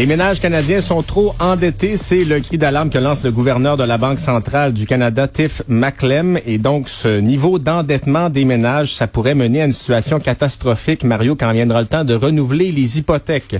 [0.00, 3.84] Les ménages canadiens sont trop endettés, c'est le cri d'alarme que lance le gouverneur de
[3.84, 6.38] la Banque centrale du Canada, Tiff Maclem.
[6.46, 11.36] Et donc, ce niveau d'endettement des ménages, ça pourrait mener à une situation catastrophique, Mario,
[11.36, 13.56] quand viendra le temps de renouveler les hypothèques?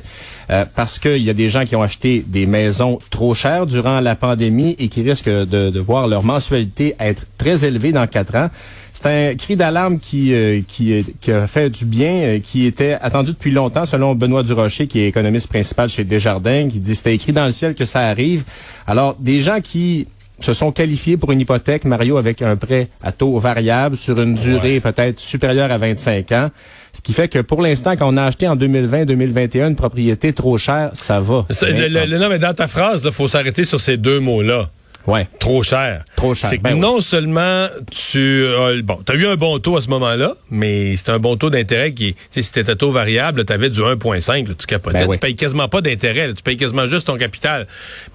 [0.50, 4.00] Euh, parce qu'il y a des gens qui ont acheté des maisons trop chères durant
[4.00, 8.34] la pandémie et qui risquent de, de voir leur mensualité être très élevée dans quatre
[8.34, 8.48] ans.
[8.92, 12.98] C'est un cri d'alarme qui, euh, qui, qui, a fait du bien, euh, qui était
[13.00, 16.29] attendu depuis longtemps, selon Benoît Durocher, qui est économiste principal chez Desjardins,
[16.68, 18.44] qui dit c'était écrit dans le ciel que ça arrive.
[18.86, 20.06] Alors, des gens qui
[20.40, 24.34] se sont qualifiés pour une hypothèque, Mario, avec un prêt à taux variable sur une
[24.34, 26.50] durée peut-être supérieure à 25 ans.
[26.92, 30.58] Ce qui fait que pour l'instant, quand on a acheté en 2020-2021 une propriété trop
[30.58, 31.46] chère, ça va.
[31.62, 34.68] Le, non, mais dans ta phrase, il faut s'arrêter sur ces deux mots-là.
[35.06, 35.28] Ouais.
[35.38, 36.04] Trop cher.
[36.16, 36.50] Trop cher.
[36.50, 39.88] C'est que Ben non seulement tu as, bon, as eu un bon taux à ce
[39.88, 43.70] moment-là, mais c'est un bon taux d'intérêt qui, tu sais, si taux variable, tu avais
[43.70, 45.06] du 1,5, là, tu capotais.
[45.06, 47.66] Ben tu payes quasiment pas d'intérêt, tu payes quasiment juste ton capital.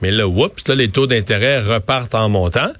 [0.01, 2.71] Mais là, oups, là, les taux d'intérêt repartent en montant.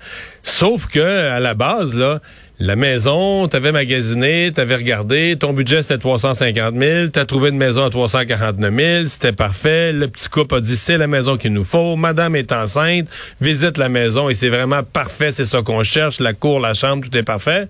[0.44, 2.20] Sauf que, à la base, là,
[2.60, 7.84] la maison, t'avais magasiné, t'avais regardé, ton budget c'était 350 000, t'as trouvé une maison
[7.86, 9.92] à 349 000, c'était parfait.
[9.92, 13.08] Le petit couple a dit c'est la maison qu'il nous faut, madame est enceinte,
[13.42, 17.06] visite la maison et c'est vraiment parfait, c'est ça qu'on cherche, la cour, la chambre,
[17.06, 17.68] tout est parfait.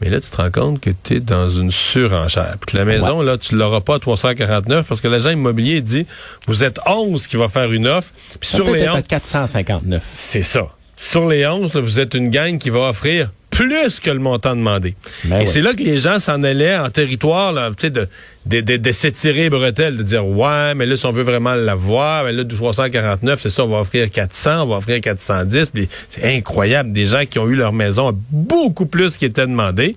[0.00, 2.54] Mais là, tu te rends compte que tu es dans une surenchère.
[2.64, 6.06] Puis que la maison, là, tu l'auras pas à 349 parce que l'agent immobilier dit
[6.46, 8.12] vous êtes 11 qui va faire une offre.
[8.38, 10.04] Puis sur les être 11, à 459.
[10.14, 10.68] c'est ça.
[10.96, 14.54] Sur les 11, là, vous êtes une gang qui va offrir plus que le montant
[14.54, 14.94] demandé.
[15.24, 18.06] Ben Et c'est là que les gens s'en allaient en territoire, là, tu sais, de,
[18.46, 21.56] de, de, de s'étirer les bretelles, de dire, ouais, mais là, si on veut vraiment
[21.56, 25.70] l'avoir, mais là, du 349, c'est ça, on va offrir 400, on va offrir 410,
[25.70, 26.92] puis c'est incroyable.
[26.92, 29.96] Des gens qui ont eu leur maison à beaucoup plus qui était demandé,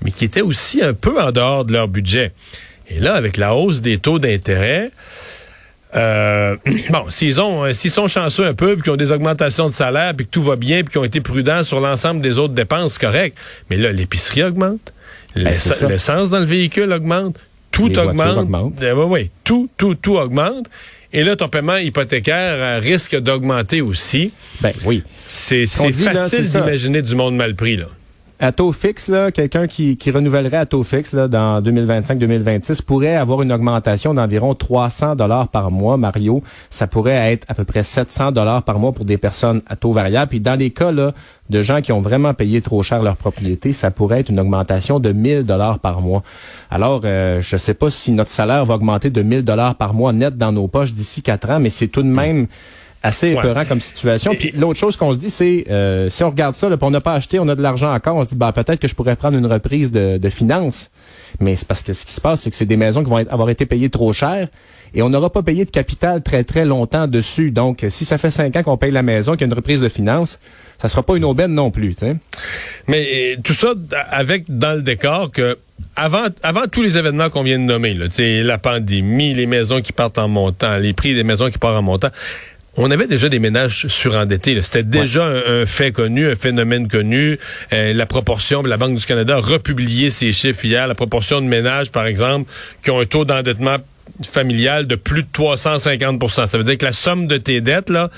[0.00, 2.32] mais qui étaient aussi un peu en dehors de leur budget.
[2.88, 4.90] Et là, avec la hausse des taux d'intérêt,
[5.96, 6.56] euh,
[6.90, 9.72] bon, s'ils ont, euh, s'ils sont chanceux un peu, puis qu'ils ont des augmentations de
[9.72, 12.54] salaire, puis que tout va bien, puis qu'ils ont été prudents sur l'ensemble des autres
[12.54, 13.36] dépenses, correct.
[13.70, 14.92] Mais là, l'épicerie augmente,
[15.36, 15.54] Ben,
[15.88, 17.36] l'essence dans le véhicule augmente,
[17.70, 18.38] tout Les augmente.
[18.38, 18.82] augmentent.
[18.82, 20.66] Euh, oui, oui, tout, tout, tout augmente.
[21.12, 24.32] Et là, ton paiement hypothécaire risque d'augmenter aussi.
[24.60, 25.02] Ben oui.
[25.28, 27.86] C'est facile d'imaginer du monde mal pris, là.
[28.40, 33.52] À taux fixe, quelqu'un qui, renouvellerait à taux fixe là, dans 2025-2026 pourrait avoir une
[33.52, 36.42] augmentation d'environ 300 dollars par mois, Mario.
[36.68, 39.92] Ça pourrait être à peu près 700 dollars par mois pour des personnes à taux
[39.92, 40.30] variable.
[40.30, 43.92] Puis dans les cas de gens qui ont vraiment payé trop cher leur propriété, ça
[43.92, 46.24] pourrait être une augmentation de 1000 dollars par mois.
[46.72, 50.12] Alors, euh, je sais pas si notre salaire va augmenter de 1000 dollars par mois
[50.12, 52.48] net dans nos poches d'ici quatre ans, mais c'est tout de même
[53.04, 53.38] assez Ouais.
[53.38, 54.34] épeurant comme situation.
[54.34, 57.00] Puis l'autre chose qu'on se dit, c'est euh, si on regarde ça, là, on n'a
[57.00, 59.14] pas acheté, on a de l'argent encore, on se dit bah peut-être que je pourrais
[59.14, 60.90] prendre une reprise de, de finances.
[61.40, 63.18] Mais c'est parce que ce qui se passe, c'est que c'est des maisons qui vont
[63.18, 64.48] être- avoir été payées trop cher
[64.94, 67.50] et on n'aura pas payé de capital très très longtemps dessus.
[67.50, 69.80] Donc si ça fait cinq ans qu'on paye la maison, qu'il y a une reprise
[69.80, 70.38] de finances,
[70.78, 71.94] ça sera pas une aubaine non plus.
[72.86, 73.74] Mais euh, tout ça
[74.10, 75.58] avec dans le décor que
[75.96, 79.46] avant, avant tous les événements qu'on vient de nommer, là, tu sais, la pandémie, les
[79.46, 82.10] maisons qui partent en montant, les prix des maisons qui partent en montant,
[82.76, 84.60] on avait déjà des ménages surendettés.
[84.62, 87.38] C'était déjà un, un fait connu, un phénomène connu.
[87.72, 90.86] Euh, la proportion, la Banque du Canada a republié ses chiffres hier.
[90.86, 92.50] La proportion de ménages, par exemple,
[92.82, 93.76] qui ont un taux d'endettement
[94.30, 98.10] familial de plus de 350% Ça veut dire que la somme de tes dettes là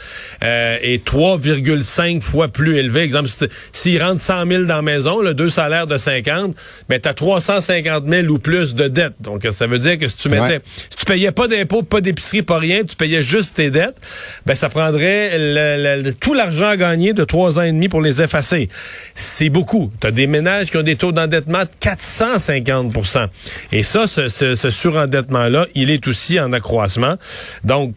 [0.45, 3.01] euh, est 3,5 fois plus élevée.
[3.01, 6.55] Exemple, si t- s'ils rentrent 100 000 dans la maison, là, deux salaires de 50,
[6.89, 9.15] ben tu as 350 000 ou plus de dettes.
[9.21, 10.61] Donc ça veut dire que si tu mettais, Ouais.
[10.91, 13.97] si tu payais pas d'impôts, pas d'épicerie, pas rien, tu payais juste tes dettes,
[14.45, 18.03] ben ça prendrait le- le- le- tout l'argent gagné de trois ans et demi pour
[18.03, 18.69] les effacer.
[19.15, 19.91] C'est beaucoup.
[20.01, 23.29] Tu as des ménages qui ont des taux d'endettement de 450%
[23.73, 27.17] Et ça, ce, ce- ce surendettement-là, il est aussi en accroissement.
[27.65, 27.95] Donc,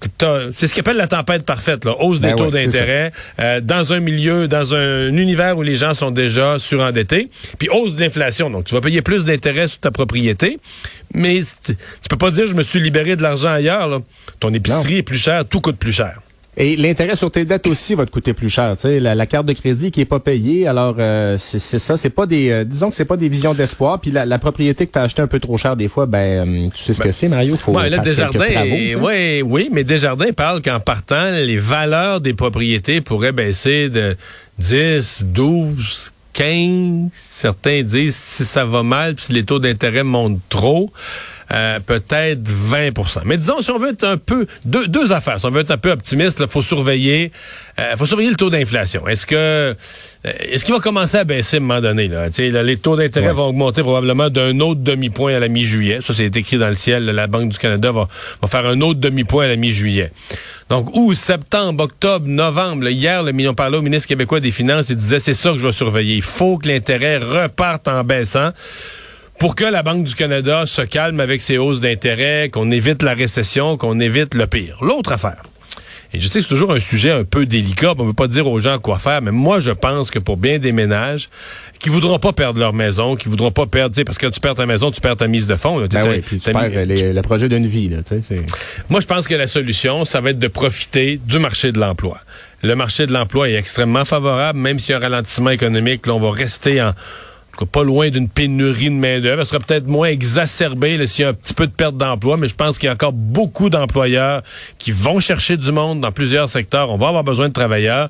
[0.53, 1.95] c'est ce qu'on appelle la tempête parfaite, là.
[1.99, 5.75] hausse des Ben taux ouais, d'intérêt euh, dans un milieu, dans un univers où les
[5.75, 8.49] gens sont déjà surendettés, puis hausse d'inflation.
[8.49, 10.59] Donc, tu vas payer plus d'intérêt sur ta propriété,
[11.13, 11.75] mais tu
[12.09, 13.87] peux pas dire je me suis libéré de l'argent ailleurs.
[13.87, 13.99] là.
[14.39, 16.19] Ton épicerie est plus chère, tout coûte plus cher.
[16.61, 18.75] Et l'intérêt sur tes dettes aussi va te coûter plus cher.
[18.75, 21.95] Tu sais, la, la carte de crédit qui est pas payée, alors euh, c'est ça,
[21.95, 24.01] c'est pas des, euh, disons que c'est pas des visions d'espoir.
[24.01, 26.67] Puis la, la propriété que t'as acheté un peu trop cher des fois, ben euh,
[26.75, 27.55] tu sais ce que c'est, Mario?
[27.55, 29.05] Faut Ouais, là, faire Desjardins, travaux.
[29.05, 34.17] ouais, oui, mais Desjardins parle qu'en partant, les valeurs des propriétés pourraient baisser de
[34.57, 37.09] 10, 12, 15.
[37.13, 40.91] Certains disent si ça va mal, puis si les taux d'intérêt montent trop,
[41.51, 44.45] euh, peut-être 20% Mais disons, si on veut être un peu...
[44.65, 45.39] Deux, deux affaires.
[45.39, 47.31] Si on veut être un peu optimiste, il faut surveiller
[47.79, 49.07] euh, faut surveiller le taux d'inflation.
[49.07, 49.73] Est-ce que euh,
[50.23, 52.07] est-ce qu'il va commencer à baisser à un moment donné?
[52.07, 52.27] Là?
[52.37, 55.99] les taux d'intérêt vont augmenter probablement d'un autre demi-point à la mi-juillet.
[56.05, 57.05] Ça, c'est écrit dans le ciel.
[57.05, 58.07] La Banque du Canada va,
[58.41, 60.11] va faire un autre demi-point à la mi-juillet.
[60.69, 64.97] Donc, août, septembre, octobre, novembre, hier, le, on parlait au ministre québécois des Finances, il
[64.97, 66.15] disait, c'est ça que je vais surveiller.
[66.15, 68.51] Il faut que l'intérêt reparte en baissant
[69.39, 73.13] pour que la Banque du Canada se calme avec ses hausses d'intérêt, qu'on évite la
[73.13, 74.77] récession, qu'on évite le pire.
[74.81, 75.41] L'autre affaire,
[76.11, 78.27] et je sais que c'est toujours un sujet un peu délicat, on ne veut pas
[78.27, 81.29] dire aux gens quoi faire, mais moi, je pense que pour bien des ménages
[81.77, 84.39] qui voudront pas perdre leur maison, qui voudront pas perdre, tu sais, parce que tu
[84.39, 85.79] perds ta maison, tu perds ta mise de fonds.
[85.79, 87.89] ben oui, puis tu perds le projet d'une vie.
[87.89, 87.97] Là,
[88.89, 92.19] moi, je pense que la solution, ça va être de profiter du marché de l'emploi.
[92.63, 96.13] Le marché de l'emploi est extrêmement favorable, même s'il y a un ralentissement économique, là,
[96.15, 96.93] on va rester en
[97.65, 99.41] pas loin d'une pénurie de main-d'œuvre.
[99.41, 102.47] Elle sera peut-être moins exacerbée s'il y a un petit peu de perte d'emploi, mais
[102.47, 104.41] je pense qu'il y a encore beaucoup d'employeurs
[104.77, 106.89] qui vont chercher du monde dans plusieurs secteurs.
[106.89, 108.09] On va avoir besoin de travailleurs.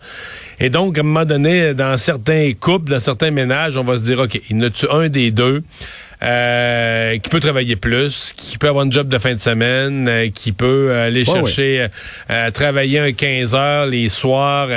[0.60, 4.01] Et donc, à un moment donné, dans certains couples, dans certains ménages, on va se
[4.01, 5.63] dire, OK, il y en a un des deux
[6.22, 10.30] euh, qui peut travailler plus, qui peut avoir un job de fin de semaine, euh,
[10.30, 11.88] qui peut aller chercher,
[12.30, 14.68] euh, travailler un 15 heures les soirs,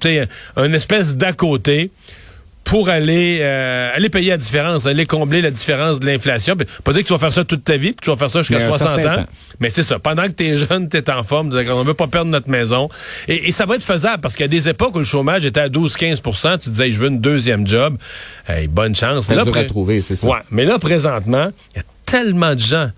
[0.00, 1.90] sais, un espèce d'à côté
[2.64, 6.56] pour aller euh, aller payer la différence, aller combler la différence de l'inflation.
[6.56, 8.40] Pas dire que tu vas faire ça toute ta vie, puis tu vas faire ça
[8.40, 9.26] jusqu'à 60 ans.
[9.60, 9.98] Mais c'est ça.
[9.98, 12.88] Pendant que tu es jeune, tu es en forme, on veut pas perdre notre maison.
[13.28, 15.60] Et, ça va être faisable parce qu'il y a des époques où le chômage était
[15.60, 17.96] à 12-15% Tu disais, je veux une deuxième job.
[18.70, 19.28] bonne chance.
[19.28, 20.26] Là, trouver, c'est ça.
[20.26, 22.90] Ouais, mais là, présentement, il y a tellement de gens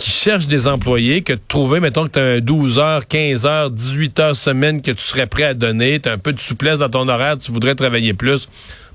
[0.00, 3.46] qui cherchent des employés que de trouver, mettons que tu as un 12 heures, 15
[3.46, 6.40] heures, 18 heures semaine que tu serais prêt à donner, tu as un peu de
[6.40, 8.48] souplesse dans ton horaire, tu voudrais travailler plus.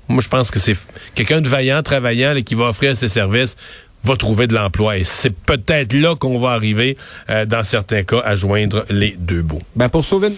[0.08, 0.76] Moi, je pense que c'est
[1.14, 3.56] quelqu'un de vaillant, travaillant, et qui va offrir ses services
[4.04, 4.98] va trouver de l'emploi.
[4.98, 6.96] Et c'est peut-être là qu'on va arriver,
[7.28, 9.62] euh, dans certains cas, à joindre les deux bouts.
[9.74, 10.28] Ben pour sauver...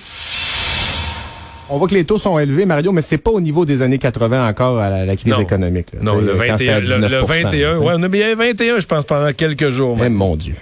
[1.70, 3.99] On voit que les taux sont élevés, Mario, mais c'est pas au niveau des années
[3.99, 5.88] 80 encore à la, crise économique.
[6.00, 9.97] non, le 21, le, 21 ouais, on a bien 21, je pense, pendant quelques jours.
[9.99, 10.55] Mais mon Dieu.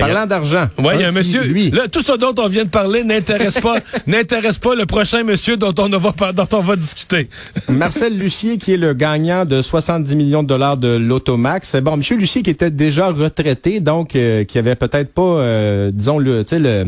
[0.00, 0.68] Parlant d'argent.
[0.78, 1.42] Oui, il y a un monsieur.
[1.44, 1.70] Lui.
[1.70, 3.76] Là, tout ce dont on vient de parler n'intéresse pas,
[4.06, 7.28] n'intéresse pas le prochain monsieur dont on va, dont on va discuter.
[7.68, 11.76] Marcel Lucier, qui est le gagnant de 70 millions de dollars de l'Automax.
[11.76, 16.18] Bon, monsieur Lucier qui était déjà retraité, donc euh, qui avait peut-être pas, euh, disons
[16.18, 16.84] le, le,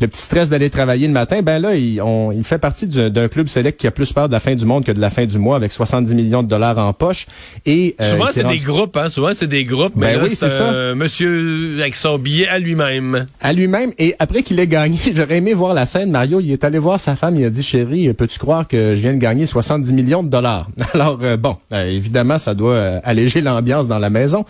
[0.00, 1.40] le petit stress d'aller travailler le matin.
[1.42, 4.32] Ben là, il, on, il fait partie d'un club select qui a plus peur de
[4.32, 6.78] la fin du monde que de la fin du mois, avec 70 millions de dollars
[6.78, 7.26] en poche.
[7.66, 9.08] Et euh, souvent c'est des groupes, hein.
[9.08, 9.92] Souvent c'est des groupes.
[9.96, 10.94] Ben mais oui, c'est ça.
[10.94, 13.26] Monsieur avec son billet à lui-même.
[13.40, 13.92] À lui-même.
[13.98, 16.10] Et après qu'il ait gagné, j'aurais aimé voir la scène.
[16.10, 17.36] Mario, il est allé voir sa femme.
[17.36, 20.68] Il a dit, chérie, peux-tu croire que je viens de gagner 70 millions de dollars?
[20.94, 24.44] Alors, euh, bon, euh, évidemment, ça doit euh, alléger l'ambiance dans la maison.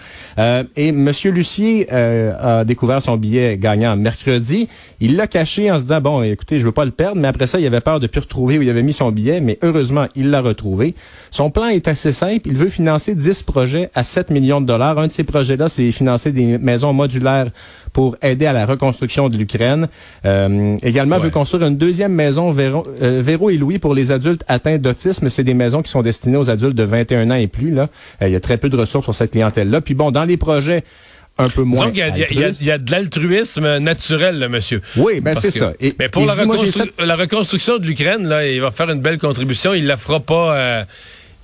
[0.77, 4.69] et Monsieur Lucier a découvert son billet gagnant mercredi.
[5.01, 7.21] Il l'a caché en se disant, bon, écoutez, je veux pas le perdre.
[7.21, 9.41] Mais après ça, il avait peur de plus retrouver où il avait mis son billet.
[9.41, 10.95] Mais heureusement, il l'a retrouvé.
[11.31, 12.49] Son plan est assez simple.
[12.49, 14.99] Il veut financer 10 projets à 7 millions de dollars.
[14.99, 17.49] Un de ces projets-là, c'est financer des maisons modulaires
[17.93, 19.89] pour aider à la reconstruction de l'Ukraine.
[20.25, 24.45] Euh, également, veut construire une deuxième maison Véro, euh, Véro, et Louis pour les adultes
[24.49, 25.29] atteints d'autisme.
[25.29, 27.71] C'est des maisons qui sont destinées aux adultes de 21 ans et plus.
[27.71, 27.89] Là,
[28.23, 29.81] euh, il y a très peu de ressources pour cette clientèle-là.
[29.81, 30.85] Puis bon, dans les projets
[31.39, 31.87] un peu moins.
[31.87, 34.83] Donc, il y, a de l'altruisme naturel, là, monsieur.
[34.97, 35.73] Oui, ben c'est ça.
[35.81, 39.73] mais pour la, la, reconstruction de l'Ukraine, là, il va faire une belle contribution.
[39.73, 40.57] Il la fera pas.
[40.57, 40.85] Euh,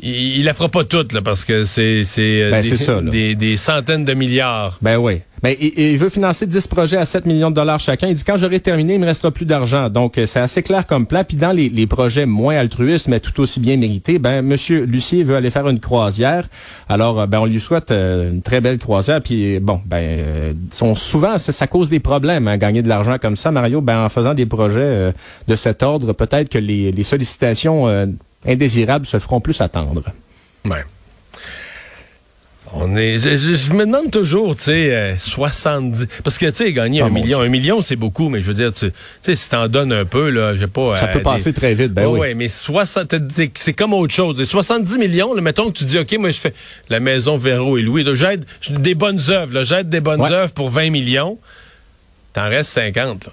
[0.00, 4.14] il, la fera pas toute, là, parce que c'est euh, ben, des, des, centaines de
[4.14, 4.78] milliards.
[4.82, 5.20] Ben oui.
[5.44, 8.08] Mais ben, il, veut financer 10 projets à 7 millions de dollars chacun.
[8.08, 9.90] Il dit quand j'aurai terminé, il me restera plus d'argent.
[9.90, 11.22] Donc euh, c'est assez clair comme plan.
[11.22, 15.36] Puis dans les, projets moins altruistes, mais tout aussi bien mérités, ben Monsieur Lucier veut
[15.36, 16.48] aller faire une croisière.
[16.88, 19.20] Alors euh, ben on lui souhaite une très belle croisière.
[19.20, 23.50] Puis bon, ben sont souvent ça, cause des problèmes, hein, gagner de l'argent comme ça,
[23.50, 23.82] Mario.
[23.82, 25.12] Ben en faisant des projets
[25.46, 27.86] de cet ordre, peut-être que les, les sollicitations
[28.46, 30.04] indésirables se feront plus attendre.
[30.64, 30.84] Ouais.
[32.76, 36.02] On est, je, me demande toujours, tu sais, 70.
[36.02, 38.46] Euh, parce que, tu sais, gagner ah, un million, un million, c'est beaucoup, mais je
[38.46, 38.90] veux dire, tu
[39.22, 40.94] sais, si t'en donnes un peu, là, j'ai pas.
[40.96, 42.18] Ça peut euh, passer très vite, ben oui.
[42.18, 43.14] Ouais, mais 60,
[43.54, 44.42] c'est comme autre chose.
[44.42, 46.54] 70 millions, là, mettons que tu dis, OK, moi, je fais
[46.88, 48.04] la maison Véro et Louis.
[48.14, 51.38] J'aide des bonnes œuvres, j'aide des bonnes œuvres pour 20 millions.
[52.34, 53.32] T'en restes 50, là.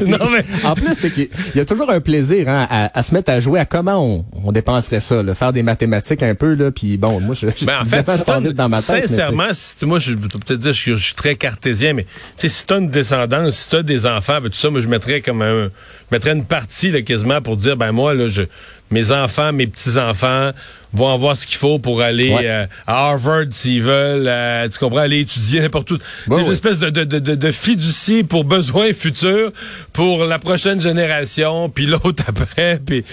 [0.06, 0.44] non, mais...
[0.64, 3.58] En plus, c'est qu'il y a toujours un plaisir hein, à, se mettre à jouer
[3.58, 7.34] à comment on, dépenserait ça, là, faire des mathématiques un peu, là, puis bon, moi,
[7.34, 9.08] je, ben, en fait, si dans ma tête.
[9.08, 12.04] Sincèrement, si, moi, je peux peut-être dire, je, je suis, très cartésien, mais
[12.36, 14.88] si tu as une descendance, si tu as des enfants, ben, tout ça, moi, je
[14.88, 15.70] mettrais comme un, je
[16.10, 18.42] mettrais une partie, là, quasiment, pour dire, ben moi, là, je,
[18.90, 20.50] mes enfants, mes petits-enfants,
[20.94, 22.46] vont avoir ce qu'il faut pour aller Ouais.
[22.48, 25.94] euh, à Harvard s'ils veulent, euh, tu comprends, aller étudier n'importe où.
[25.94, 29.52] Ouais, c'est une espèce de, de, de, de, de fiducie pour besoins futurs
[29.92, 33.04] pour la prochaine génération, puis l'autre après, puis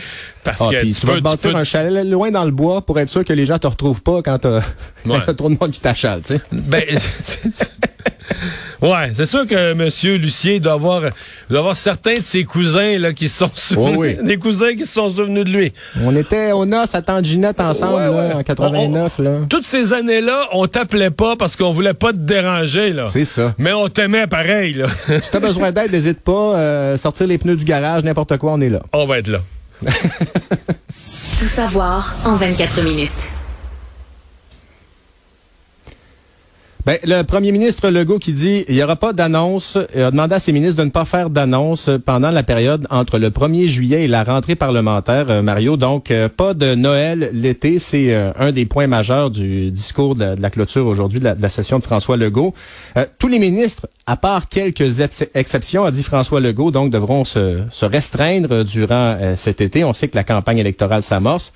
[0.44, 3.00] parce Ah, que puis tu, vas te bâtir un chalet loin dans le bois pour
[3.00, 4.62] être sûr que les gens te retrouvent pas quand t'as
[5.06, 5.20] Ouais.
[5.36, 6.42] trop de monde qui t'achale, tu sais.
[6.52, 6.84] Ben,
[8.82, 11.02] ouais, c'est sûr que Monsieur Lucier doit avoir,
[11.50, 14.18] doit avoir certains de ses cousins là qui se sont souvenus, oui.
[14.24, 15.74] des cousins qui se sont souvenus de lui.
[16.04, 18.30] On était au noces à tante Ginette ensemble Ouais, ouais.
[18.30, 19.32] là, en 89 là.
[19.50, 23.08] Toutes ces années-là, on t'appelait pas parce qu'on voulait pas te déranger là.
[23.08, 23.54] C'est ça.
[23.58, 24.88] Mais on t'aimait pareil là.
[25.22, 28.62] Si t'as besoin d'aide, n'hésite pas, euh, sortir les pneus du garage, n'importe quoi, on
[28.62, 28.82] est là.
[28.94, 29.40] on va être là.
[31.40, 33.30] Tout savoir en 24 minutes.
[36.90, 40.40] Ben, le premier ministre Legault qui dit il n'y aura pas d'annonce, a demandé à
[40.40, 44.08] ses ministres de ne pas faire d'annonce pendant la période entre le 1er juillet et
[44.08, 45.78] la rentrée parlementaire, euh, Mario.
[45.78, 47.78] Donc, euh, pas de Noël l'été.
[47.78, 51.78] C'est euh, un des points majeurs du discours de la, clôture aujourd'hui de, la- session
[51.78, 52.56] de François Legault.
[53.20, 57.60] Tous les ministres, à part quelques ex- exceptions, a dit François Legault, donc devront se,
[57.70, 59.84] se restreindre durant cet été.
[59.84, 61.54] On sait que la campagne électorale s'amorce.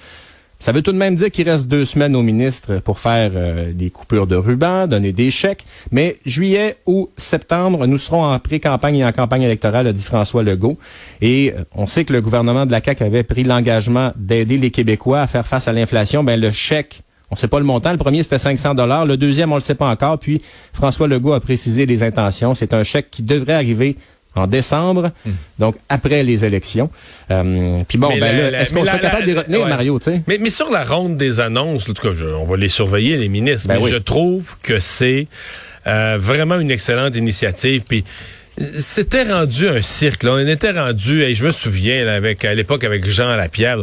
[0.63, 3.74] Ça veut tout de même dire qu'il reste deux semaines aux ministres pour faire euh,
[3.74, 5.65] des coupures de ruban, donner des chèques.
[5.91, 10.41] Mais juillet ou septembre, nous serons en pré-campagne et en campagne électorale, a dit François
[10.41, 10.77] Legault.
[11.20, 14.72] Et euh, on sait que le gouvernement de la CAQ avait pris l'engagement d'aider les
[14.72, 16.24] Québécois à faire face à l'inflation.
[16.24, 17.91] Ben le chèque, on sait pas le montant.
[17.91, 19.05] Le premier, c'était 500 dollars.
[19.05, 20.17] Le deuxième, on le sait pas encore.
[20.17, 20.41] Puis
[20.72, 22.53] François Legault a précisé les intentions.
[22.53, 23.98] C'est un chèque qui devrait arriver
[24.36, 25.12] en décembre,
[25.60, 26.90] donc après les élections.
[27.32, 29.70] Euh, puis bon, Mais ben la- là, est-ce qu'on sera capable de les retenir, ouais.
[29.70, 30.22] Mario, tu sais?
[30.28, 33.18] Mais, mais sur la ronde des annonces, en tout cas, je- on va les surveiller,
[33.18, 33.92] les ministres, Ben mais oui.
[33.92, 35.28] je trouve que c'est
[35.86, 37.84] euh, vraiment une excellente initiative.
[37.88, 38.04] Puis
[38.80, 40.24] c'était rendu un cirque.
[40.24, 40.32] Là.
[40.34, 43.80] On était rendu, et je me souviens, avec, à l'époque, avec Jean Lapierre,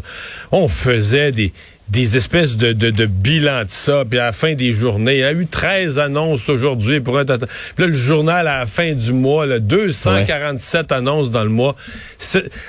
[0.52, 1.52] on faisait des
[1.88, 5.18] des espèces de, de, de bilans de ça, puis à la fin des journées, il
[5.22, 7.48] y a eu 13 annonces aujourd'hui pour un tata-
[7.78, 11.74] là, le journal à la fin du mois, là, 247 annonces dans le mois.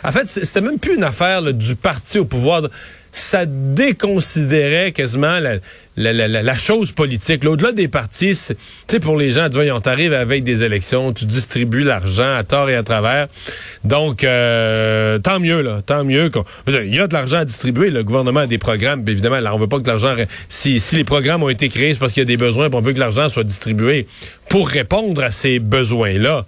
[0.04, 2.64] En fait, c'était même plus une affaire du parti au pouvoir.
[3.14, 5.56] Ça déconsidérait quasiment la,
[5.98, 7.44] la, la, la- chose politique.
[7.44, 8.56] Là, Au-delà des partis, tu
[8.88, 12.44] sais, pour les gens, tu vois, on t'arrive avec des élections, tu distribues l'argent à
[12.44, 13.28] tort et à travers.
[13.84, 16.32] Donc, euh, tant mieux, là, tant mieux.
[16.68, 17.90] Il y a de l'argent à distribuer.
[17.90, 20.16] Le gouvernement a des programmes, puis évidemment, là, on veut pas que l'argent...
[20.48, 22.82] Si, si les programmes ont été créés, c'est parce qu'il y a des besoins, on
[22.82, 24.08] veut que l'argent soit distribué
[24.50, 26.46] pour répondre à ces besoins-là.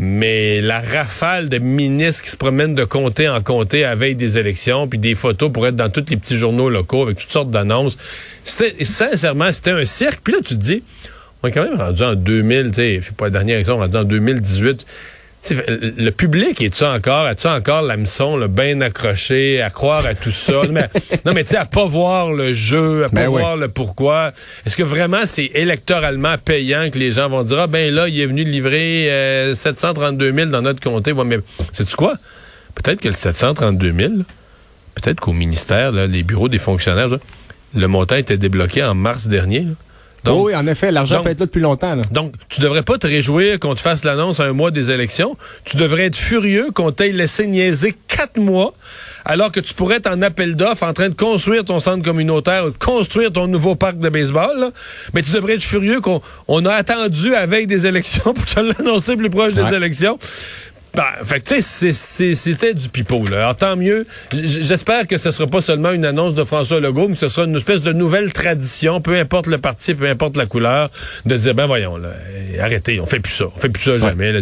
[0.00, 4.38] Mais la rafale de ministres qui se promènent de comté en comté à veille des
[4.38, 7.50] élections, puis des photos pour être dans tous les petits journaux locaux avec toutes sortes
[7.50, 7.98] d'annonces,
[8.44, 10.20] c'était sincèrement, c'était un cirque.
[10.22, 10.84] Puis là, tu te dis,
[11.42, 13.86] on est quand même rendu en 2000, tu sais, pas la dernière élection, on est
[13.86, 14.86] rendu en 2018.
[15.50, 20.62] Le public est-tu encore, as-tu encore l'hameçon le bien accroché, à croire à tout ça?
[21.24, 23.40] non, mais, tu sais, à pas voir le jeu, à pas Ben oui.
[23.40, 24.32] voir le pourquoi.
[24.66, 28.20] Est-ce que vraiment c'est électoralement payant que les gens vont dire, ah ben là, il
[28.20, 31.12] est venu livrer euh, 732 000 dans notre comté?
[31.12, 31.38] Ouais, mais
[31.72, 32.14] sais-tu quoi?
[32.74, 34.24] Peut-être que le 732 000, là,
[34.96, 37.18] peut-être qu'au ministère, là, les bureaux des fonctionnaires, là,
[37.74, 39.60] le montant était débloqué en mars dernier.
[39.60, 39.70] là.
[40.24, 41.94] Donc, oui, en effet, l'argent peut être là depuis longtemps.
[41.94, 42.02] Là.
[42.10, 45.36] donc, tu devrais pas te réjouir qu'on te fasse l'annonce à un mois des élections.
[45.64, 48.74] Tu devrais être furieux qu'on t'aille laissé niaiser quatre mois,
[49.24, 52.64] alors que tu pourrais être en appel d'offres en train de construire ton centre communautaire
[52.78, 54.58] construire ton nouveau parc de baseball.
[54.58, 54.70] là.
[55.14, 59.16] Mais tu devrais être furieux qu'on on a attendu avec des élections pour te l'annoncer
[59.16, 60.18] plus proche des élections.
[60.94, 61.92] Ben, fait tu sais,
[62.34, 63.38] c'était du pipeau, là.
[63.38, 64.06] Alors, tant mieux.
[64.32, 67.46] J'espère que ce sera pas seulement une annonce de François Legault, mais que ce sera
[67.46, 70.90] une espèce de nouvelle tradition, peu importe le parti, peu importe la couleur,
[71.26, 72.08] de dire, ben voyons, là,
[72.54, 73.46] eh, arrêtez, on fait plus ça.
[73.54, 74.40] On fait plus ça jamais, là.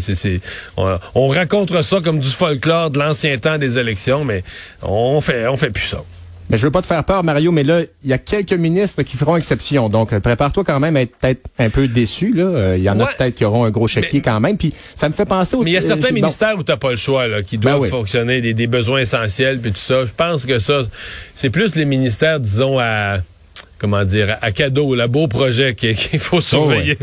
[0.76, 4.43] On, on raconte ça comme du folklore de l'ancien temps des élections, mais
[4.83, 6.03] on fait, on fait plus ça.
[6.49, 9.03] Mais je veux pas te faire peur, Mario, mais là, il y a quelques ministres
[9.03, 9.88] qui feront exception.
[9.88, 12.33] Donc, euh, prépare-toi quand même à être peut-être un peu déçu.
[12.33, 12.45] Là.
[12.45, 14.57] Euh, Il y en a peut-être qui auront un gros chéquier quand même.
[14.57, 15.62] Puis ça me fait penser au...
[15.62, 17.59] Mais il y a euh, certains bon, ministères où t'as pas le choix, là, qui
[17.59, 17.88] doivent Ben oui.
[17.88, 20.07] fonctionner, des, des besoins essentiels, puis tout ça.
[20.07, 20.83] Je pense que ça,
[21.35, 23.19] c'est plus les ministères, disons, à
[23.79, 26.97] comment dire, à cadeau, là, beau projet qu'il qu'il faut surveiller.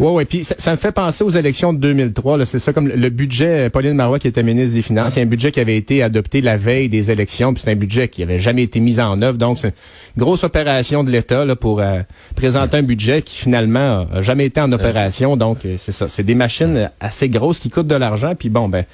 [0.00, 0.24] Oui, oui.
[0.24, 2.36] Puis ça, ça me fait penser aux élections de 2003.
[2.38, 2.44] là.
[2.46, 5.26] C'est ça comme le- budget, euh, Pauline Marois qui était ministre des Finances, c'est un
[5.26, 8.40] budget qui avait été adopté la veille des élections, puis c'est un budget qui avait
[8.40, 9.38] jamais été mis en œuvre.
[9.38, 9.68] Donc, c'est
[10.16, 12.00] une grosse opération de l'État là, pour euh,
[12.34, 15.36] présenter un budget qui finalement a jamais été en opération.
[15.36, 16.08] Donc, euh, c'est ça.
[16.08, 18.34] C'est des machines assez grosses qui coûtent de l'argent.
[18.36, 18.84] Puis bon, ben,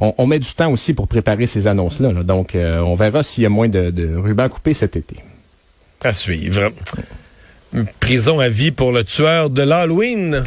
[0.00, 2.12] on, on met du temps aussi pour préparer ces annonces-là.
[2.12, 2.22] là.
[2.22, 5.16] Donc, euh, on verra s'il y a moins de, de rubans coupés cet été.
[6.04, 6.70] À suivre.
[8.00, 10.44] Prison à vie pour le tueur de l'Halloween.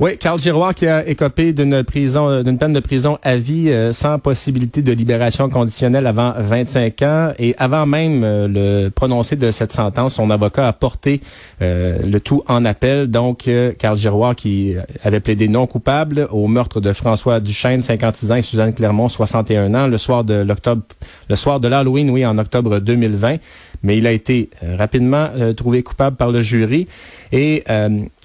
[0.00, 3.68] Oui, Carl Giroir qui a écopé d'une prison, euh, d'une peine de prison à vie
[3.68, 9.36] euh, sans possibilité de libération conditionnelle avant 25 ans et avant même euh, le prononcé
[9.36, 11.20] de cette sentence, son avocat a porté
[11.60, 13.08] le tout en appel.
[13.08, 18.36] Donc, Carl Giroir qui avait plaidé non coupable au meurtre de François Duchesne, 56 ans,
[18.36, 20.82] et Suzanne Clermont, 61 ans, le soir de l'octobre,
[21.28, 23.36] le soir de l'Halloween, oui, en octobre 2020.
[23.82, 26.86] Mais il a été rapidement trouvé coupable par le jury
[27.32, 27.64] et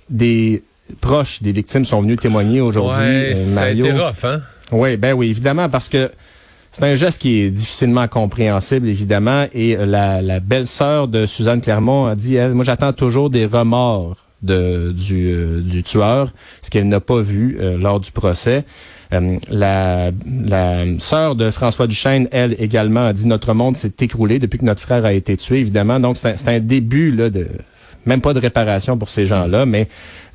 [0.10, 0.62] des
[1.02, 3.04] proches des victimes sont venus témoigner aujourd'hui.
[3.04, 4.42] Ouais, euh, ça a été rough, hein?
[4.72, 6.12] Oui, ben oui, évidemment, parce que
[6.72, 9.46] c'est un geste qui est difficilement compréhensible, évidemment.
[9.54, 14.18] Et la, la belle-sœur de Suzanne Clermont a dit, elle, moi, j'attends toujours des remords
[14.42, 18.66] de, du, euh, du tueur, ce qu'elle n'a pas vu euh, lors du procès.
[19.12, 24.60] La, la sœur de François Duchesne, elle également, a dit notre monde s'est écroulé depuis
[24.60, 26.00] que notre frère a été tué, évidemment.
[26.00, 27.48] Donc, c'est un, un, début là, de
[28.06, 29.88] même pas de réparation pour ces gens-là, mais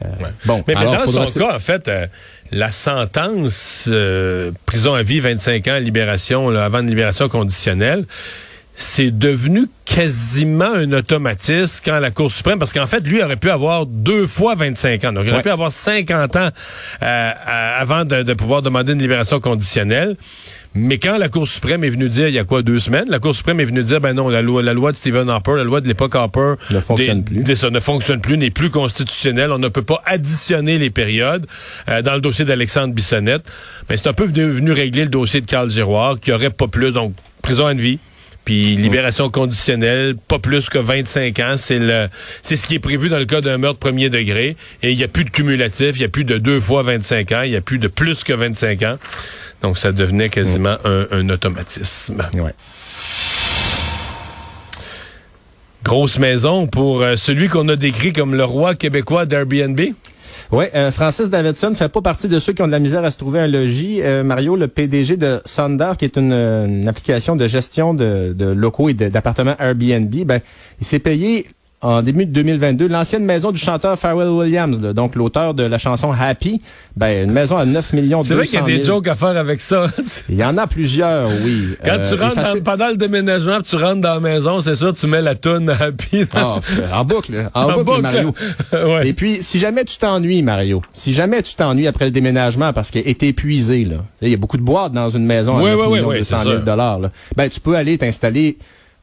[0.05, 0.09] euh,
[0.45, 0.63] bon.
[0.67, 2.07] Mais, dans son cas, en fait, euh,
[2.51, 8.05] la sentence euh, prison à vie, 25 ans, libération, avant une libération conditionnelle,
[8.81, 13.51] c'est devenu quasiment un automatisme quand la Cour suprême, parce qu'en fait, lui aurait pu
[13.51, 15.13] avoir deux fois 25 ans.
[15.13, 16.51] Donc, il aurait pu avoir 50 ans
[17.01, 20.17] avant de, de pouvoir demander une libération conditionnelle.
[20.75, 23.19] Mais quand la Cour suprême est venue dire, il y a quoi, deux semaines, la
[23.19, 25.65] Cour suprême est venue dire, ben non, la loi, la loi de Stephen Harper, la
[25.65, 27.57] loi de l'époque Harper ne fonctionne plus.
[27.57, 29.51] ça ne fonctionne plus, n'est plus constitutionnelle.
[29.51, 31.47] On ne peut pas additionner les périodes.
[31.89, 33.43] Euh, dans le dossier d'Alexandre Bissonnette,
[33.89, 36.69] mais ben, c'est un peu venu, régler le dossier de Carl Giroir, qui aurait pas
[36.69, 37.99] plus, donc prison à vie.
[38.51, 42.09] Puis libération conditionnelle, pas plus que 25 ans, c'est le
[42.43, 44.57] c'est ce qui est prévu dans le cas d'un meurtre premier degré.
[44.83, 47.31] Et il n'y a plus de cumulatif, il n'y a plus de deux fois 25
[47.31, 48.97] ans, il n'y a plus de plus que 25 ans.
[49.63, 52.27] Donc, ça devenait quasiment un, automatisme.
[55.85, 59.81] Grosse maison pour euh, celui qu'on a décrit comme le roi québécois d'Airbnb.
[60.53, 63.11] Oui, euh, Francis Davidson fait pas partie de ceux qui ont de la misère à
[63.11, 64.01] se trouver un logis.
[64.03, 68.89] Euh, Mario, le PDG de Sonder, qui est une, application de gestion de, de locaux
[68.89, 70.41] et d'appartements Airbnb, ben,
[70.81, 71.47] il s'est payé
[71.83, 76.13] en début de 2022, l'ancienne maison du chanteur Pharrell Williams, donc l'auteur de la chanson
[76.13, 76.61] Happy,
[76.97, 79.15] ben une maison à 9 millions de C'est vrai qu'il y a des jokes à
[79.15, 79.87] faire avec ça.
[80.29, 81.77] Il y en a plusieurs, oui.
[81.83, 85.07] Quand tu euh, rentres pendant le déménagement, tu rentres dans la maison, c'est sûr, tu
[85.07, 86.25] mets la toune Happy.
[86.35, 86.61] Ah,
[86.93, 88.35] en boucle, en, boucle, Mario.
[89.05, 92.91] Et puis, si jamais tu t'ennuies, Mario, si jamais tu t'ennuies après le déménagement parce
[92.91, 95.91] qu'il est épuisé, là, il y a beaucoup de boîtes dans une maison à 9
[95.91, 97.01] millions de 000 dollars,
[97.37, 98.59] ben tu peux aller t'installer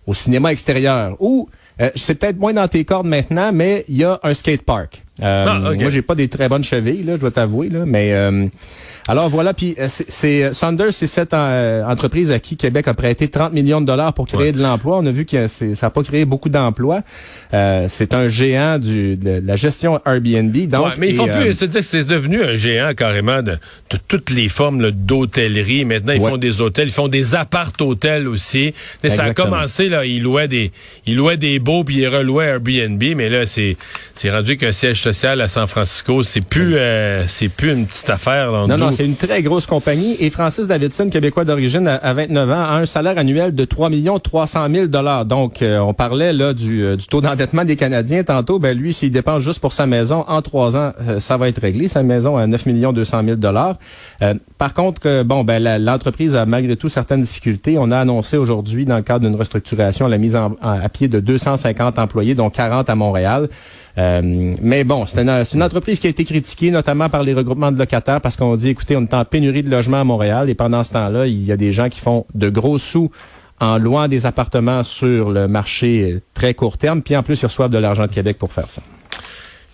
[0.06, 4.04] au cinéma extérieur ou euh, c'est peut-être moins dans tes cordes maintenant, mais il y
[4.04, 5.04] a un skate park.
[5.22, 8.14] Euh, ah, Moi, j'ai pas des très bonnes chevilles, là, je dois t'avouer, là, mais
[8.14, 8.48] euh,
[9.10, 13.30] alors voilà, puis euh, c'est Saunders, c'est cette euh, entreprise à qui Québec a prêté
[13.30, 14.98] 30 millions de dollars pour créer de l'emploi.
[14.98, 17.02] On a vu que ça n'a pas créé beaucoup d'emplois.
[17.54, 20.56] Euh, c'est un géant du, de la gestion Airbnb.
[20.68, 23.98] Donc, mais il faut plus, c'est dire que c'est devenu un géant carrément de, de
[24.10, 25.86] toutes les formes d'hôtellerie.
[25.86, 28.74] Maintenant, ils font des hôtels, ils font des appart-hôtels aussi.
[29.08, 30.72] Ça a commencé là, ils louaient des,
[31.06, 33.78] ils louaient des beaux puis ils relouaient Airbnb, mais là c'est,
[34.14, 36.76] c'est rendu qu'un siège social à San Francisco, c'est plus,
[37.28, 38.52] c'est plus une petite affaire.
[38.52, 40.18] Là, non, non, c'est une très grosse compagnie.
[40.20, 43.90] Et Francis Davidson, québécois d'origine, à 29 ans, a un salaire annuel de 3
[44.20, 45.26] 300 000 dollars.
[45.26, 48.60] Donc, euh, on parlait là du, euh, du taux d'endettement des Canadiens tantôt.
[48.60, 51.62] Ben lui, s'il dépense juste pour sa maison en trois ans, euh, ça va être
[51.62, 51.88] réglé.
[51.88, 53.78] Sa maison à 9 200 000 dollars.
[54.58, 57.78] par contre, bon, ben l'entreprise a malgré tout certaines difficultés.
[57.78, 61.20] On a annoncé aujourd'hui, dans le cadre d'une restructuration, la mise en, à pied de
[61.20, 63.48] 250 employés, dont 40 à Montréal.
[63.98, 64.22] Euh,
[64.62, 67.80] mais bon, c'est une, une, entreprise qui a été critiquée, notamment par les regroupements de
[67.80, 70.84] locataires, parce qu'on dit, écoutez, on est en pénurie de logements à Montréal, et pendant
[70.84, 73.10] ce temps-là, il y a des gens qui font de gros sous
[73.60, 77.72] en louant des appartements sur le marché très court terme, puis en plus, ils reçoivent
[77.72, 78.84] de l'argent de Québec pour faire ça.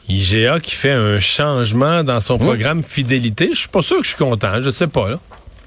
[0.08, 3.50] IGA qui fait un changement dans son programme fidélité.
[3.54, 5.20] Je suis pas sûr que je suis content, je sais pas là.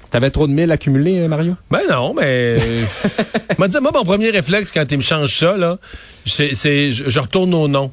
[0.09, 1.55] T'avais trop de mille accumulés, euh, Mario?
[1.69, 2.55] Ben non, mais
[3.57, 5.77] moi, moi, mon premier réflexe quand il me change ça, là,
[6.25, 7.91] c'est je retourne au nom.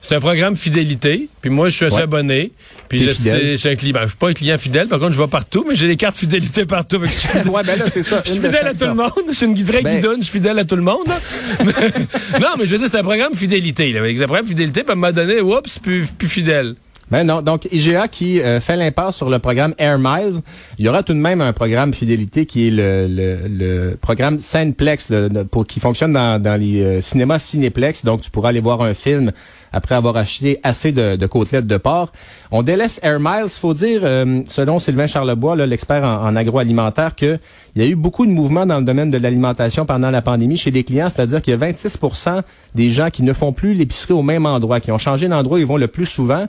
[0.00, 1.28] C'est un programme fidélité.
[1.40, 2.52] Puis moi, je suis assez abonné.
[2.88, 3.92] Puis je, suis un client.
[3.92, 4.88] Ben, je suis pas un client fidèle.
[4.88, 6.98] Par contre, je vais partout, mais j'ai les cartes fidélité partout.
[6.98, 8.22] ouais, ben là, c'est ça.
[8.24, 9.12] Je suis fidèle à tout le monde.
[9.28, 9.96] Je suis une vraie ben...
[9.96, 10.20] guidonne.
[10.20, 11.06] Je suis fidèle à tout le monde.
[12.40, 13.92] non, mais je veux dire, c'est un programme fidélité.
[13.92, 14.00] Là.
[14.00, 16.74] Avec un programme fidélité, puis à un moment donné, oups, plus, plus fidèle.
[17.10, 20.40] Ben non, donc IGA qui euh, fait l'impasse sur le programme Air Miles,
[20.78, 24.38] il y aura tout de même un programme fidélité qui est le, le, le programme
[24.38, 25.10] Cineplex
[25.50, 28.04] pour, qui fonctionne dans, dans les euh, cinémas Cinéplex.
[28.04, 29.32] Donc tu pourras aller voir un film
[29.72, 32.12] après avoir acheté assez de, de côtelettes de porc.
[32.50, 37.38] On délaisse Air Miles, faut dire, euh, selon Sylvain Charlebois, l'expert en, en, agroalimentaire, qu'il
[37.74, 40.56] il y a eu beaucoup de mouvements dans le domaine de l'alimentation pendant la pandémie
[40.56, 42.42] chez les clients, c'est-à-dire qu'il y a 26%
[42.74, 45.66] des gens qui ne font plus l'épicerie au même endroit, qui ont changé l'endroit ils
[45.66, 46.46] vont le plus souvent.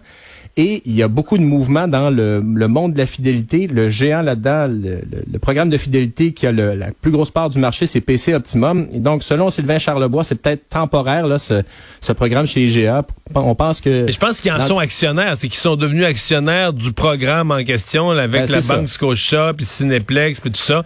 [0.57, 3.67] Et il y a beaucoup de mouvements dans le, monde de la fidélité.
[3.67, 7.85] Le géant là-dedans, le, programme de fidélité qui a la plus grosse part du marché,
[7.85, 8.87] c'est PC Optimum.
[8.91, 13.05] Et donc, selon Sylvain Charlebois, c'est peut-être temporaire, là, ce, programme chez IGA.
[13.35, 14.11] On pense que...
[14.11, 15.35] je pense qu'ils en sont actionnaires.
[15.37, 19.65] C'est qu'ils sont devenus actionnaires du programme en question avec ben, la Banque Scotia, puis
[19.65, 20.83] Cineplex, puis tout ça.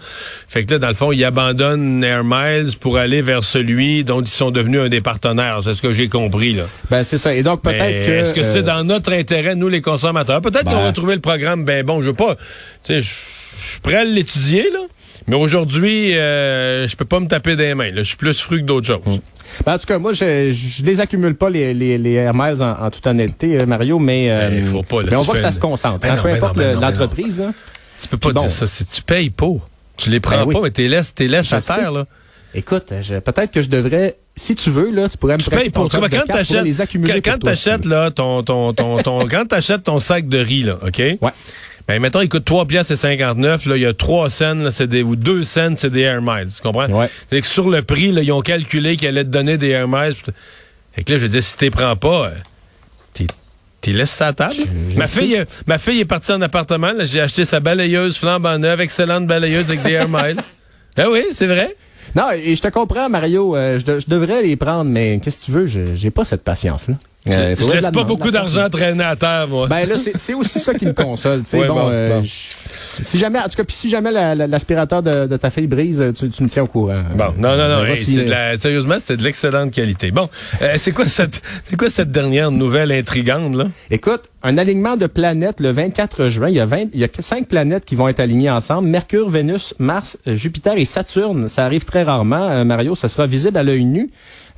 [0.47, 4.21] Fait que là, dans le fond, ils abandonnent Air Miles pour aller vers celui dont
[4.21, 5.61] ils sont devenus un des partenaires.
[5.63, 6.63] C'est ce que j'ai compris, là.
[6.91, 7.33] Ben, c'est ça.
[7.33, 8.11] Et donc, peut-être que...
[8.11, 10.41] Est-ce que c'est euh, dans notre intérêt, nous, les consommateurs.
[10.41, 10.93] Peut-être qu'on va ben.
[10.93, 12.01] trouver le programme ben bon.
[12.01, 12.35] Je veux pas.
[12.83, 14.79] Tu sais, je suis prêt à l'étudier, là.
[15.27, 17.91] Mais aujourd'hui, euh, je peux pas me taper des mains.
[17.95, 19.01] Je suis plus fru que d'autres choses.
[19.05, 19.19] Hmm.
[19.65, 22.89] Ben, en tout cas, moi, je, je les accumule pas, les, les, les Miles, en,
[22.89, 25.59] toute honnêteté, euh, Mario, mais, euh, ben, faut pas, mais on voit que ça se
[25.59, 25.99] concentre.
[25.99, 27.41] Ben hein, peu importe l'entreprise.
[28.01, 28.65] Tu peux pas dire ça.
[28.67, 29.53] Tu payes pas.
[29.95, 31.91] Tu les prends pas, mais tu les laisses, laisses à terre.
[31.91, 32.05] Là.
[32.53, 36.25] Écoute, peut-être que je devrais si tu veux, là, tu pourrais me prêter pour, quand
[36.25, 40.27] t'achètes, les accumuler quand, quand t'achètes, là, ton, ton, ton, ton, quand t'achètes ton sac
[40.27, 40.99] de riz, là, OK?
[40.99, 41.31] Ouais.
[41.87, 44.71] Ben, mettons, il coûte 3 piastres et 59, là, il y a 3 cents, là,
[44.71, 46.87] c'est des, ou 2 cents, c'est des Air Miles, tu comprends?
[46.87, 47.09] Ouais.
[47.29, 49.87] C'est que sur le prix, là, ils ont calculé qu'ils allaient te donner des Air
[49.87, 50.15] Miles.
[50.93, 52.31] Fait que là, je veux dire, si t'es prends pas, euh,
[53.13, 53.27] t'es,
[53.81, 54.55] t'es laisses ça à table.
[54.95, 58.57] ma fille, euh, ma fille est partie en appartement, là, j'ai acheté sa balayeuse flambant
[58.57, 60.39] neuve, excellente balayeuse avec des Air Miles.
[60.95, 61.75] ben oui, c'est vrai.
[62.15, 63.55] Non, et je te comprends, Mario.
[63.55, 65.65] Euh, je, je, devrais les prendre, mais qu'est-ce que tu veux?
[65.95, 66.95] J'ai pas cette patience-là.
[67.29, 69.67] Euh, je laisse pas beaucoup d'argent traîner à terre, moi.
[69.67, 71.43] Ben là, c'est aussi ça qui me console.
[71.53, 71.89] bon, bon.
[71.89, 72.21] Euh,
[73.01, 76.29] si jamais, en tout cas, puis si jamais l'aspirateur de, de, ta fille brise, tu,
[76.29, 77.01] tu, me tiens au courant.
[77.15, 77.83] Bon, non, non, non.
[77.83, 80.11] de la, sérieusement, c'était de l'excellente qualité.
[80.11, 80.29] Bon,
[80.61, 83.67] euh, c'est quoi cette, c'est quoi cette dernière nouvelle intrigante là?
[83.89, 86.49] Écoute, un alignement de planètes le 24 juin.
[86.49, 89.29] Il y a 20, il y a cinq planètes qui vont être alignées ensemble Mercure,
[89.29, 91.47] Vénus, Mars, Jupiter et Saturne.
[91.47, 92.95] Ça arrive très rarement, Mario.
[92.95, 94.09] Ça sera visible à l'œil nu.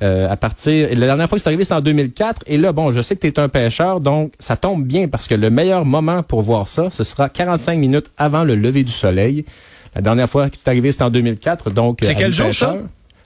[0.02, 0.90] Euh, à partir.
[0.90, 2.42] La dernière fois que c'est arrivé, c'était en 2004.
[2.46, 5.26] Et là, bon, je sais que tu es un pêcheur, donc ça tombe bien parce
[5.26, 8.92] que le meilleur moment pour voir ça, ce sera 45 minutes avant le lever du
[8.92, 9.46] soleil.
[9.94, 11.70] La dernière fois que c'est arrivé, c'était en 2004.
[11.70, 12.76] Donc, c'est quel jour ça?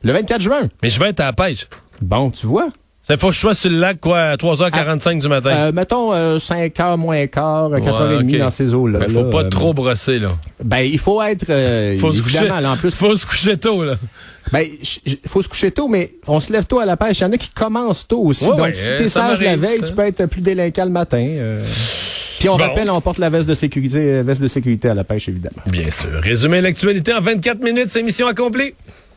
[0.03, 0.69] Le 24 juin.
[0.83, 1.67] Mais je vais être à la pêche.
[2.01, 2.69] Bon, tu vois.
[3.11, 5.51] Ça faut que je sois sur le lac, quoi, à 3h45 du matin.
[5.51, 9.01] Euh, mettons euh, 5h moins quart, 4h30 dans ces eaux-là.
[9.09, 10.29] Il faut pas trop brosser, là.
[10.63, 12.95] Ben, il faut être, euh, faut se coucher, là, en plus.
[12.95, 13.97] Faut se coucher tôt, là.
[14.53, 14.65] Ben,
[15.05, 17.19] il faut se coucher tôt, mais on se lève tôt à la pêche.
[17.19, 18.47] Il y en a qui commencent tôt aussi.
[18.47, 21.27] Donc, si t'es sage la veille, tu peux être plus délinquant le matin.
[21.27, 21.65] Euh.
[22.39, 25.29] Puis on rappelle, on porte la veste de sécurité, veste de sécurité à la pêche,
[25.29, 25.63] évidemment.
[25.67, 26.11] Bien sûr.
[26.23, 28.73] Résumer l'actualité en 24 minutes, c'est mission accomplie.